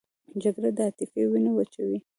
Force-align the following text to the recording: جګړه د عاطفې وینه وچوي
جګړه 0.43 0.69
د 0.77 0.79
عاطفې 0.85 1.21
وینه 1.31 1.51
وچوي 1.53 1.99